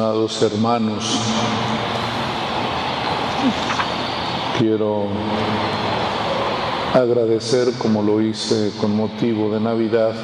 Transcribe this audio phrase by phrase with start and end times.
[0.00, 1.18] estimados hermanos,
[4.58, 5.08] quiero
[6.94, 10.14] agradecer como lo hice con motivo de Navidad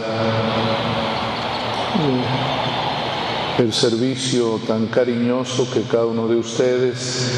[3.58, 7.30] el servicio tan cariñoso que cada uno de ustedes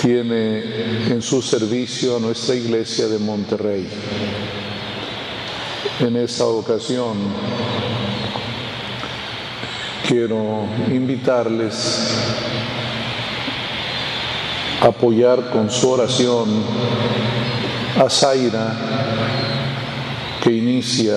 [0.00, 0.62] tiene
[1.10, 3.86] en su servicio a nuestra iglesia de Monterrey.
[6.00, 7.18] En esta ocasión
[10.06, 12.10] quiero invitarles
[14.80, 16.48] a apoyar con su oración
[17.98, 18.74] a Zaira
[20.42, 21.16] que inicia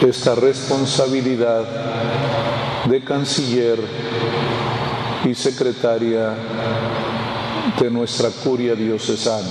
[0.00, 1.64] esta responsabilidad
[2.84, 3.78] de canciller
[5.24, 6.34] y secretaria
[7.80, 9.48] de nuestra curia diocesana.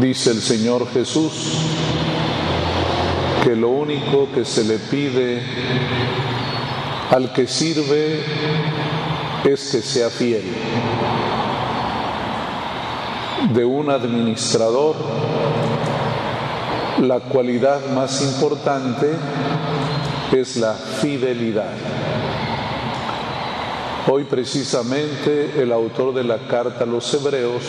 [0.00, 1.32] Dice el Señor Jesús
[3.42, 5.42] que lo único que se le pide
[7.10, 8.20] al que sirve
[9.44, 10.44] es que sea fiel.
[13.52, 14.94] De un administrador,
[17.00, 19.10] la cualidad más importante
[20.32, 21.72] es la fidelidad.
[24.08, 27.62] Hoy precisamente el autor de la carta a los hebreos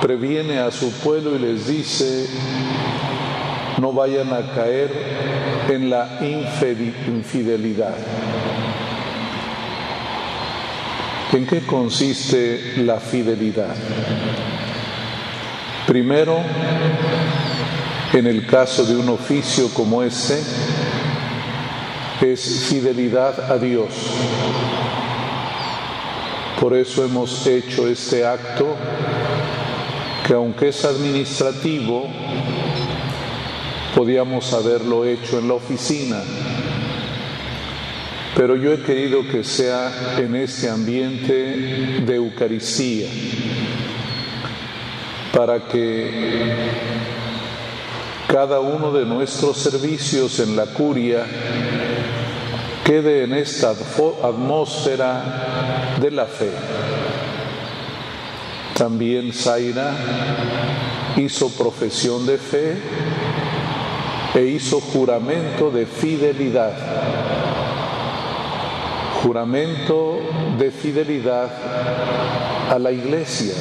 [0.00, 2.28] previene a su pueblo y les dice,
[3.84, 4.90] no vayan a caer
[5.68, 7.94] en la infidelidad.
[11.34, 13.74] ¿En qué consiste la fidelidad?
[15.86, 16.38] Primero,
[18.14, 20.40] en el caso de un oficio como este,
[22.22, 23.90] es fidelidad a Dios.
[26.58, 28.76] Por eso hemos hecho este acto
[30.26, 32.08] que aunque es administrativo,
[33.94, 36.20] podíamos haberlo hecho en la oficina,
[38.36, 43.08] pero yo he querido que sea en este ambiente de Eucaristía,
[45.32, 46.10] para que
[48.26, 51.24] cada uno de nuestros servicios en la curia
[52.84, 56.50] quede en esta atmósfera de la fe.
[58.76, 59.94] También Zaira
[61.16, 62.76] hizo profesión de fe
[64.34, 66.72] e hizo juramento de fidelidad.
[69.22, 70.18] Juramento
[70.58, 71.50] de fidelidad
[72.70, 73.54] a la iglesia.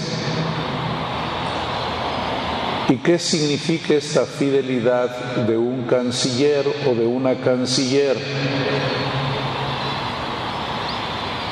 [2.90, 5.10] ¿Y qué significa esta fidelidad
[5.48, 8.18] de un canciller o de una canciller?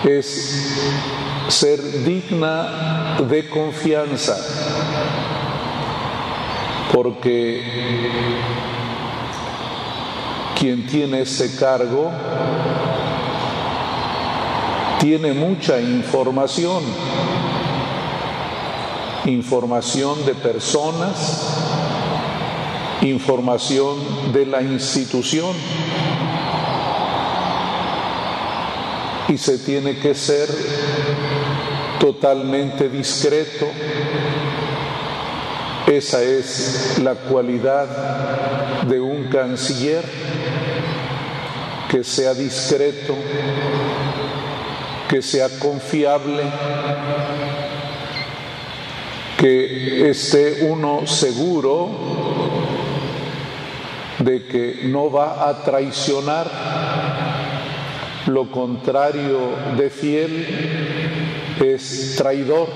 [0.04, 1.08] Es
[1.48, 4.36] ser digna de confianza,
[6.92, 7.64] porque
[10.62, 12.12] quien tiene ese cargo
[15.00, 16.84] tiene mucha información,
[19.26, 21.48] información de personas,
[23.02, 25.56] información de la institución
[29.30, 30.48] y se tiene que ser
[32.00, 33.66] totalmente discreto.
[35.92, 40.06] Esa es la cualidad de un canciller,
[41.90, 43.14] que sea discreto,
[45.10, 46.44] que sea confiable,
[49.38, 51.90] que esté uno seguro
[54.20, 56.50] de que no va a traicionar
[58.28, 60.48] lo contrario de fiel
[61.60, 62.70] es traidor,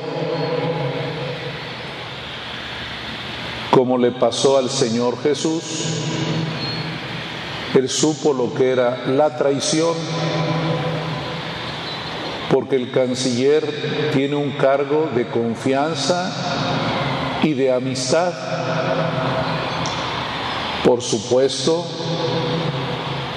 [3.75, 5.61] como le pasó al Señor Jesús.
[7.73, 9.93] Él supo lo que era la traición,
[12.49, 16.31] porque el canciller tiene un cargo de confianza
[17.43, 18.31] y de amistad.
[20.85, 21.85] Por supuesto,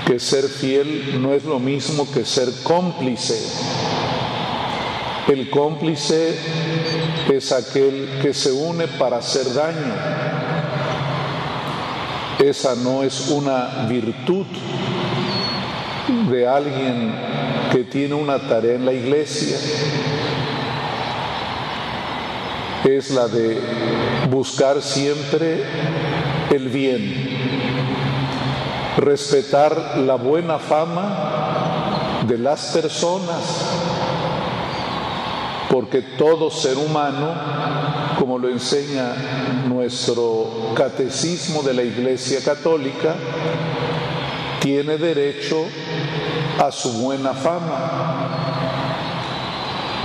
[0.07, 3.43] que ser fiel no es lo mismo que ser cómplice.
[5.27, 6.39] El cómplice
[7.37, 9.95] es aquel que se une para hacer daño.
[12.39, 14.47] Esa no es una virtud
[16.31, 17.15] de alguien
[17.73, 19.57] que tiene una tarea en la iglesia.
[22.85, 23.59] Es la de
[24.31, 25.65] buscar siempre
[26.51, 27.39] el bien
[28.99, 33.98] respetar la buena fama de las personas,
[35.71, 37.35] porque todo ser humano,
[38.19, 39.15] como lo enseña
[39.69, 43.15] nuestro catecismo de la Iglesia Católica,
[44.61, 45.65] tiene derecho
[46.59, 48.29] a su buena fama.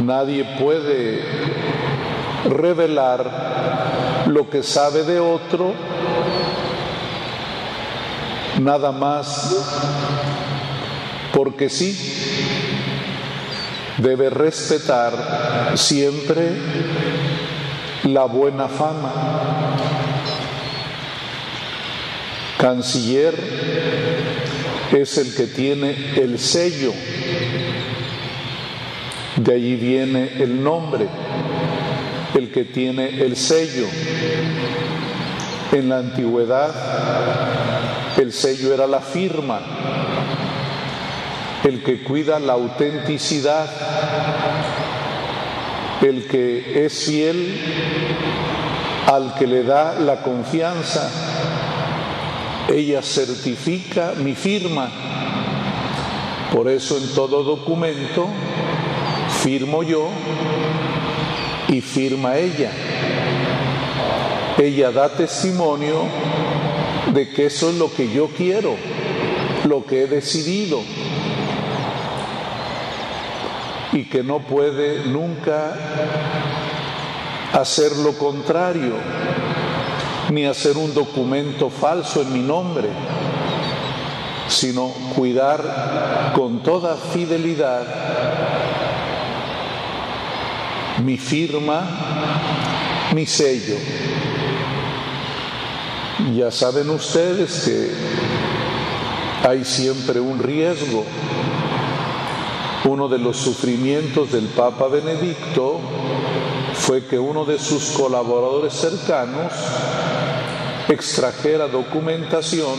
[0.04, 1.24] Nadie puede
[2.50, 5.74] revelar lo que sabe de otro
[8.60, 9.56] nada más
[11.33, 11.98] porque sí,
[13.98, 16.51] debe respetar siempre
[18.04, 19.78] la buena fama.
[22.57, 23.36] Canciller
[24.92, 26.94] es el que tiene el sello,
[29.36, 31.07] de allí viene el nombre,
[32.36, 33.88] el que tiene el sello.
[35.72, 36.72] En la antigüedad
[38.18, 39.60] el sello era la firma,
[41.63, 43.69] el que cuida la autenticidad,
[46.01, 47.57] el que es fiel
[49.07, 51.10] al que le da la confianza.
[52.69, 54.89] Ella certifica mi firma.
[56.51, 58.27] Por eso en todo documento
[59.42, 60.10] firmo yo
[61.69, 62.71] y firma ella.
[64.57, 66.04] Ella da testimonio
[67.13, 68.75] de que eso es lo que yo quiero,
[69.65, 70.81] lo que he decidido
[73.94, 75.74] y que no puede nunca
[77.54, 78.95] hacer lo contrario,
[80.31, 82.90] ni hacer un documento falso en mi nombre,
[84.48, 87.86] sino cuidar con toda fidelidad
[91.04, 91.81] mi firma,
[93.13, 93.75] mi sello.
[96.36, 101.06] Ya saben ustedes que hay siempre un riesgo
[102.85, 105.80] uno de los sufrimientos del Papa Benedicto
[106.74, 109.53] fue que uno de sus colaboradores cercanos
[110.89, 112.75] extrajera documentación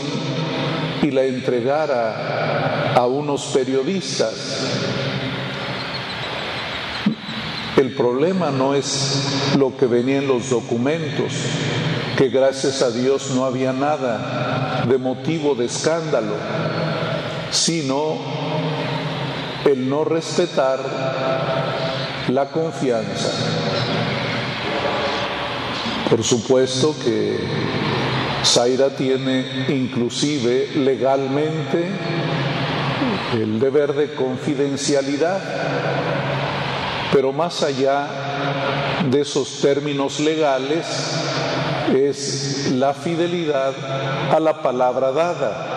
[1.01, 4.33] y la entregara a unos periodistas.
[7.77, 11.33] El problema no es lo que venía en los documentos,
[12.17, 16.35] que gracias a Dios no había nada de motivo de escándalo,
[17.51, 18.17] sino
[19.65, 20.79] el no respetar
[22.27, 23.31] la confianza.
[26.09, 27.39] Por supuesto que
[28.43, 31.89] Zaira tiene inclusive legalmente
[33.33, 35.41] el deber de confidencialidad,
[37.11, 38.07] pero más allá
[39.09, 40.85] de esos términos legales
[41.93, 43.73] es la fidelidad
[44.31, 45.74] a la palabra dada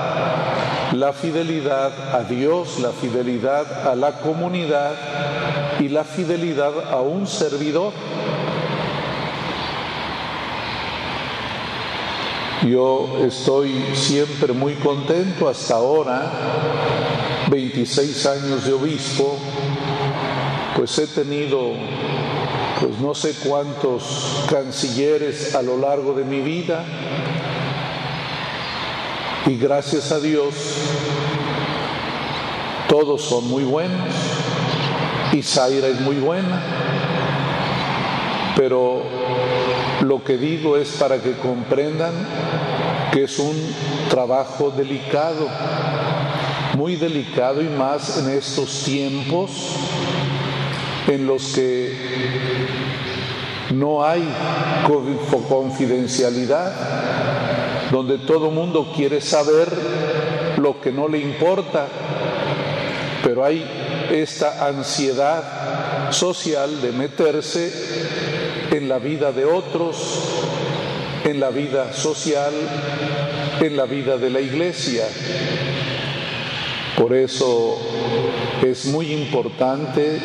[0.93, 4.95] la fidelidad a Dios, la fidelidad a la comunidad
[5.81, 7.93] y la fidelidad a un servidor.
[12.67, 16.31] Yo estoy siempre muy contento hasta ahora,
[17.51, 19.39] 26 años de obispo,
[20.77, 21.73] pues he tenido
[22.81, 26.85] pues no sé cuántos cancilleres a lo largo de mi vida,
[29.49, 30.55] y gracias a Dios,
[32.87, 34.15] todos son muy buenos.
[35.33, 36.63] Y Zaira es muy buena.
[38.57, 39.03] Pero
[40.03, 42.13] lo que digo es para que comprendan
[43.11, 43.57] que es un
[44.11, 45.49] trabajo delicado,
[46.77, 49.51] muy delicado y más en estos tiempos
[51.07, 51.97] en los que
[53.71, 54.29] no hay
[55.49, 57.28] confidencialidad
[57.91, 59.69] donde todo mundo quiere saber
[60.59, 61.87] lo que no le importa,
[63.23, 63.65] pero hay
[64.11, 67.73] esta ansiedad social de meterse
[68.71, 70.21] en la vida de otros,
[71.25, 72.53] en la vida social,
[73.61, 75.05] en la vida de la iglesia.
[76.97, 77.79] Por eso
[78.63, 80.19] es muy importante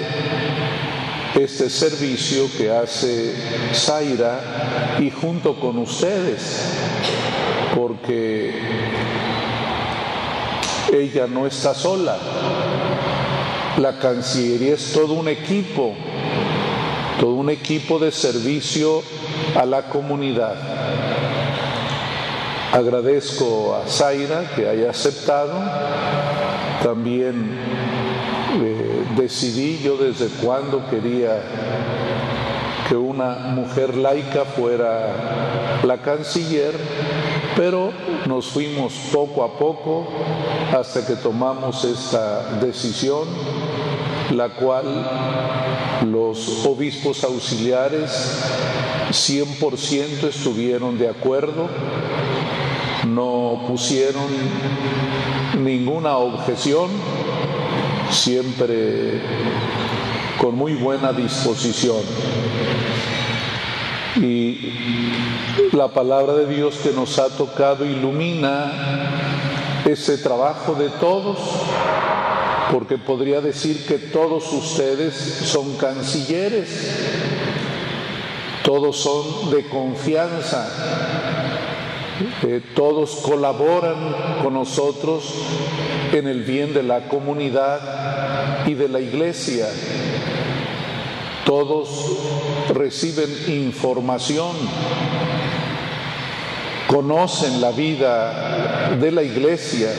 [1.36, 3.34] este servicio que hace
[3.74, 6.74] Zaira y junto con ustedes
[7.75, 8.53] porque
[10.94, 12.18] ella no está sola.
[13.77, 15.96] La Cancillería es todo un equipo,
[17.20, 19.01] todo un equipo de servicio
[19.60, 20.56] a la comunidad.
[22.72, 25.53] Agradezco a Zaira que haya aceptado.
[26.84, 27.58] También
[28.62, 31.42] eh, decidí yo desde cuándo quería
[32.88, 36.74] que una mujer laica fuera la canciller
[37.56, 37.92] pero
[38.28, 40.08] nos fuimos poco a poco
[40.76, 43.28] hasta que tomamos esta decisión,
[44.32, 44.86] la cual
[46.12, 48.44] los obispos auxiliares
[49.12, 51.68] 100% estuvieron de acuerdo,
[53.08, 54.26] no pusieron
[55.64, 56.90] ninguna objeción,
[58.10, 59.22] siempre
[60.40, 62.02] con muy buena disposición.
[64.16, 64.58] Y
[65.72, 68.72] la palabra de Dios que nos ha tocado ilumina
[69.86, 71.38] ese trabajo de todos,
[72.72, 76.70] porque podría decir que todos ustedes son cancilleres,
[78.64, 80.70] todos son de confianza,
[82.44, 85.24] eh, todos colaboran con nosotros
[86.14, 89.68] en el bien de la comunidad y de la iglesia.
[91.46, 91.90] Todos
[92.74, 94.56] reciben información,
[96.88, 99.90] conocen la vida de la iglesia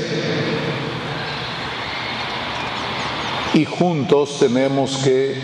[3.55, 5.37] y juntos tenemos que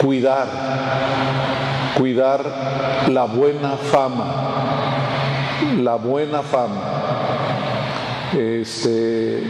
[0.00, 0.48] cuidar,
[1.96, 4.34] cuidar la buena fama,
[5.80, 6.82] la buena fama.
[8.36, 9.42] Este,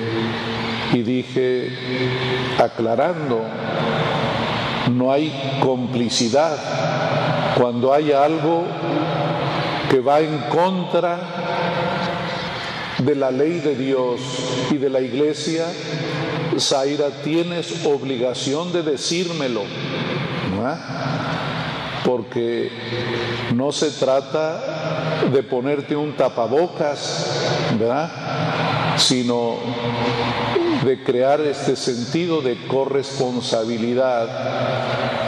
[0.93, 1.71] y dije,
[2.59, 3.40] aclarando,
[4.93, 6.57] no hay complicidad.
[7.57, 8.64] Cuando hay algo
[9.90, 11.18] que va en contra
[12.99, 14.20] de la ley de Dios
[14.70, 15.66] y de la iglesia,
[16.59, 19.62] Zaira, tienes obligación de decírmelo,
[22.04, 22.70] porque
[23.54, 27.26] no se trata de ponerte un tapabocas,
[27.78, 28.11] ¿verdad?
[28.97, 29.56] sino
[30.85, 34.28] de crear este sentido de corresponsabilidad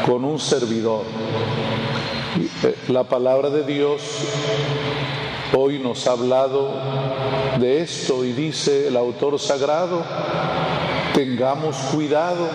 [0.07, 1.03] con un servidor.
[2.89, 4.03] La palabra de Dios
[5.57, 6.71] hoy nos ha hablado
[7.59, 10.03] de esto y dice el autor sagrado,
[11.15, 12.49] tengamos cuidado,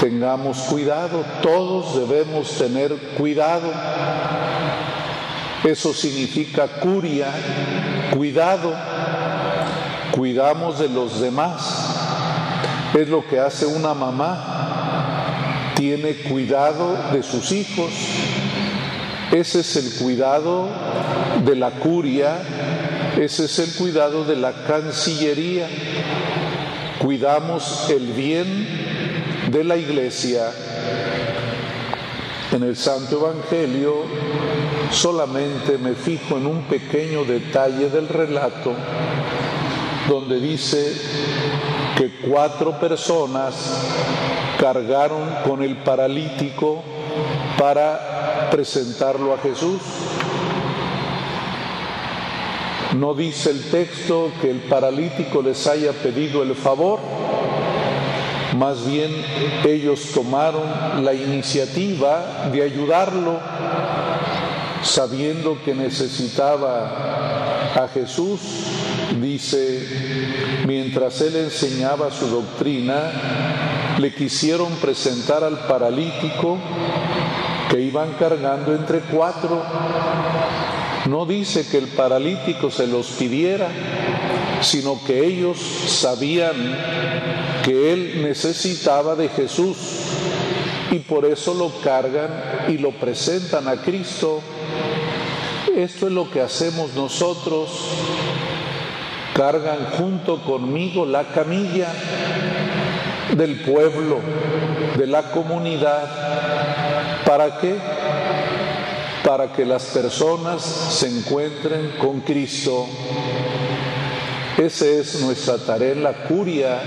[0.00, 3.70] tengamos cuidado, todos debemos tener cuidado.
[5.64, 7.28] Eso significa curia,
[8.14, 8.74] cuidado
[10.12, 12.92] cuidamos de los demás.
[12.94, 15.72] Es lo que hace una mamá.
[15.74, 17.90] Tiene cuidado de sus hijos.
[19.32, 20.68] Ese es el cuidado
[21.42, 22.36] de la curia.
[23.18, 25.68] Ese es el cuidado de la cancillería.
[26.98, 28.68] Cuidamos el bien
[29.50, 30.50] de la iglesia.
[32.52, 34.04] En el Santo Evangelio
[34.90, 38.74] solamente me fijo en un pequeño detalle del relato
[40.10, 40.92] donde dice
[41.96, 43.54] que cuatro personas
[44.60, 46.82] cargaron con el paralítico
[47.58, 48.12] para
[48.52, 49.80] presentarlo a Jesús.
[52.94, 57.00] No dice el texto que el paralítico les haya pedido el favor,
[58.56, 59.10] más bien
[59.64, 63.40] ellos tomaron la iniciativa de ayudarlo,
[64.82, 68.40] sabiendo que necesitaba a Jesús
[69.20, 69.86] Dice,
[70.66, 76.58] mientras él enseñaba su doctrina, le quisieron presentar al paralítico
[77.72, 79.62] que iban cargando entre cuatro.
[81.06, 83.68] No dice que el paralítico se los pidiera,
[84.60, 86.52] sino que ellos sabían
[87.64, 89.76] que él necesitaba de Jesús
[90.90, 92.28] y por eso lo cargan
[92.68, 94.42] y lo presentan a Cristo.
[95.74, 97.70] Esto es lo que hacemos nosotros
[99.34, 101.88] cargan junto conmigo la camilla
[103.34, 104.20] del pueblo,
[104.98, 106.51] de la comunidad.
[107.32, 107.78] ¿Para qué?
[109.24, 112.86] Para que las personas se encuentren con Cristo.
[114.58, 116.78] Esa es nuestra tarea la curia,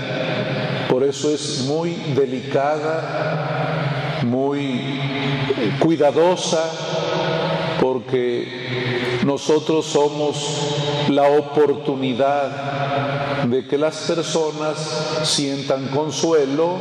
[0.88, 5.00] por eso es muy delicada, muy
[5.80, 6.62] cuidadosa,
[7.80, 14.76] porque nosotros somos la oportunidad de que las personas
[15.24, 16.76] sientan consuelo,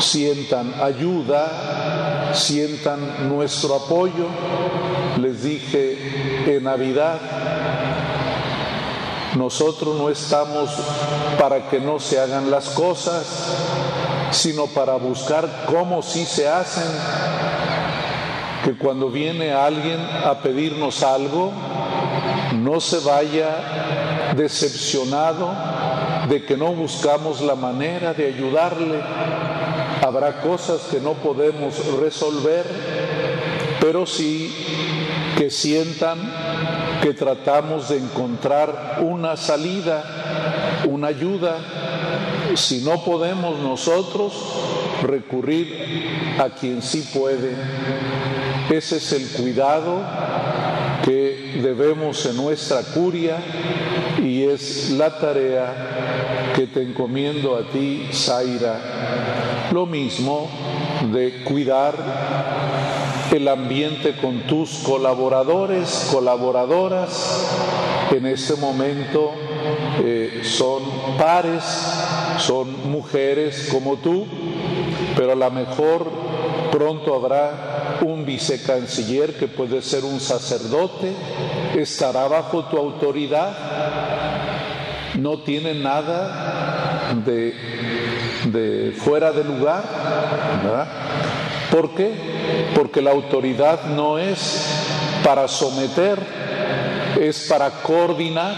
[0.00, 1.97] sientan ayuda,
[2.34, 4.26] sientan nuestro apoyo.
[5.18, 7.18] Les dije en Navidad,
[9.36, 10.70] nosotros no estamos
[11.38, 13.26] para que no se hagan las cosas,
[14.30, 16.88] sino para buscar cómo sí se hacen.
[18.64, 21.52] Que cuando viene alguien a pedirnos algo,
[22.54, 25.50] no se vaya decepcionado
[26.28, 29.00] de que no buscamos la manera de ayudarle.
[30.02, 32.64] Habrá cosas que no podemos resolver,
[33.80, 34.54] pero sí
[35.36, 36.18] que sientan
[37.02, 41.58] que tratamos de encontrar una salida, una ayuda.
[42.54, 44.32] Si no podemos nosotros,
[45.02, 47.54] recurrir a quien sí puede.
[48.70, 50.02] Ese es el cuidado
[51.04, 53.38] que debemos en nuestra curia
[54.22, 59.47] y es la tarea que te encomiendo a ti, Zaira.
[59.72, 60.48] Lo mismo
[61.12, 61.94] de cuidar
[63.32, 67.46] el ambiente con tus colaboradores, colaboradoras.
[68.10, 69.32] En este momento
[70.02, 70.82] eh, son
[71.18, 71.62] pares,
[72.38, 74.26] son mujeres como tú,
[75.14, 76.10] pero a lo mejor
[76.70, 81.12] pronto habrá un vicecanciller que puede ser un sacerdote,
[81.76, 83.52] estará bajo tu autoridad,
[85.18, 87.54] no tiene nada de,
[88.44, 89.82] de fuera de lugar,
[90.62, 90.88] ¿verdad?
[91.70, 92.12] ¿Por qué?
[92.74, 94.66] Porque la autoridad no es
[95.24, 96.18] para someter,
[97.20, 98.54] es para coordinar,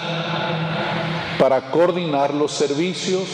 [1.38, 3.24] para coordinar los servicios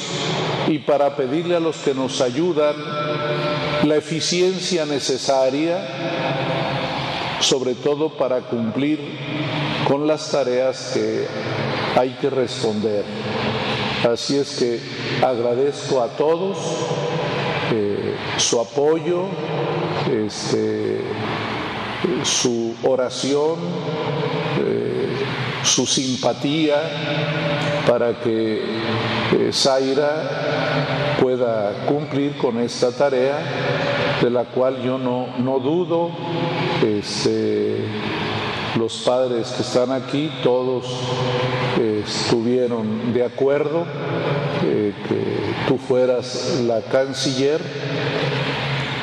[0.68, 2.74] y para pedirle a los que nos ayudan
[3.84, 5.78] la eficiencia necesaria,
[7.40, 8.98] sobre todo para cumplir
[9.86, 11.26] con las tareas que
[11.96, 13.04] hay que responder.
[14.12, 14.80] Así es que
[15.20, 16.58] agradezco a todos
[17.72, 19.24] eh, su apoyo,
[20.08, 21.00] este,
[22.22, 23.56] su oración,
[24.60, 25.08] eh,
[25.64, 26.76] su simpatía
[27.84, 28.62] para que
[29.32, 36.10] eh, Zaira pueda cumplir con esta tarea de la cual yo no, no dudo.
[36.86, 37.78] Este,
[38.76, 40.84] los padres que están aquí, todos
[41.78, 43.84] eh, estuvieron de acuerdo
[44.62, 44.92] que
[45.68, 47.60] tú fueras la canciller.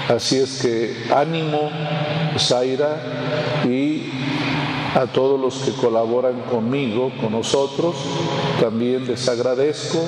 [0.09, 1.71] Así es que ánimo,
[2.37, 2.97] Zaira,
[3.65, 4.11] y
[4.95, 7.95] a todos los que colaboran conmigo, con nosotros,
[8.59, 9.99] también les agradezco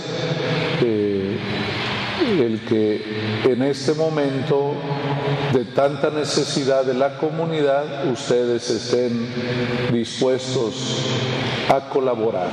[0.83, 1.37] eh,
[2.39, 3.01] el que
[3.45, 4.73] en este momento
[5.53, 9.27] de tanta necesidad de la comunidad ustedes estén
[9.91, 10.97] dispuestos
[11.69, 12.49] a colaborar.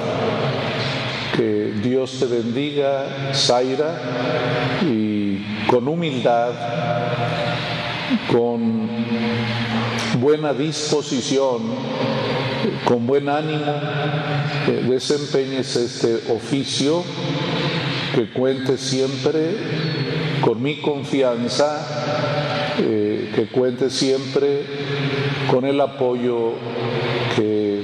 [1.36, 6.52] Que Dios te bendiga, Zaira, y con humildad
[8.30, 8.88] con
[10.20, 11.62] buena disposición,
[12.84, 13.72] con buen ánimo,
[14.88, 17.02] desempeñes este oficio,
[18.14, 19.56] que cuente siempre
[20.42, 22.41] con mi confianza, eh,
[23.34, 24.64] que cuente siempre
[25.50, 26.52] con el apoyo
[27.36, 27.82] que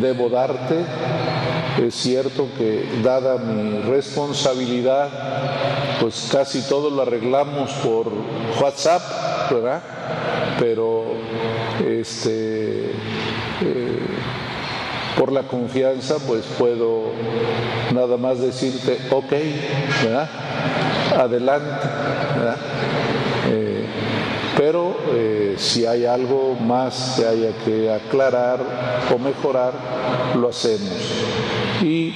[0.00, 0.84] debo darte.
[1.82, 5.08] Es cierto que dada mi responsabilidad,
[6.00, 8.12] pues casi todo lo arreglamos por
[8.60, 9.02] WhatsApp,
[9.50, 9.82] ¿verdad?
[10.58, 11.04] Pero
[11.86, 13.98] este, eh,
[15.18, 17.12] por la confianza, pues puedo
[17.92, 19.32] nada más decirte, ok,
[20.04, 20.28] ¿verdad?
[21.18, 21.88] Adelante,
[22.36, 22.56] ¿verdad?
[24.64, 28.60] Pero eh, si hay algo más que haya que aclarar
[29.12, 29.72] o mejorar,
[30.36, 30.88] lo hacemos.
[31.82, 32.14] Y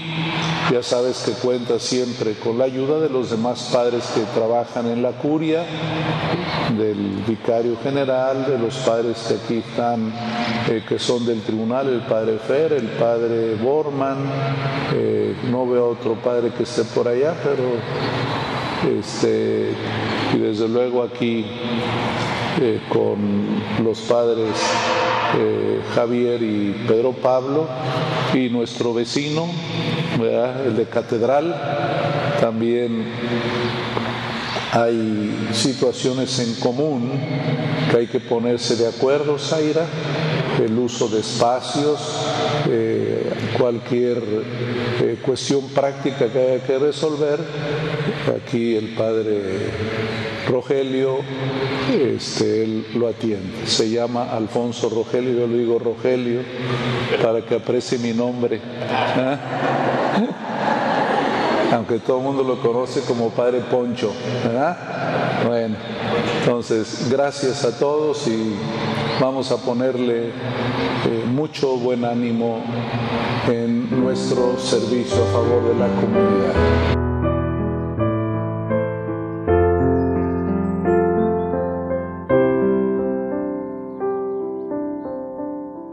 [0.70, 5.02] ya sabes que cuenta siempre con la ayuda de los demás padres que trabajan en
[5.02, 5.64] la curia,
[6.78, 10.12] del vicario general, de los padres que aquí están,
[10.68, 14.18] eh, que son del tribunal, el padre Fer, el padre Borman,
[14.94, 17.74] eh, no veo otro padre que esté por allá, pero
[18.98, 19.72] este,
[20.34, 21.44] y desde luego aquí
[22.60, 23.46] eh, con
[23.84, 24.50] los padres
[25.94, 27.66] Javier y Pedro Pablo
[28.32, 29.48] y nuestro vecino,
[30.64, 31.54] el de Catedral,
[32.40, 33.04] también
[34.72, 37.12] hay situaciones en común
[37.90, 39.86] que hay que ponerse de acuerdo, Zaira,
[40.62, 42.00] el uso de espacios,
[42.68, 47.38] eh, cualquier eh, cuestión práctica que haya que resolver.
[48.34, 49.70] Aquí el padre
[50.48, 51.18] Rogelio,
[51.92, 53.66] este, él lo atiende.
[53.66, 56.40] Se llama Alfonso Rogelio, yo le digo Rogelio
[57.22, 58.60] para que aprecie mi nombre.
[58.90, 59.38] ¿Ah?
[61.72, 64.12] Aunque todo el mundo lo conoce como Padre Poncho,
[64.44, 64.76] ¿verdad?
[65.46, 65.76] Bueno,
[66.40, 68.54] entonces gracias a todos y
[69.20, 70.32] vamos a ponerle eh,
[71.26, 72.62] mucho buen ánimo
[73.48, 76.95] en nuestro servicio a favor de la comunidad.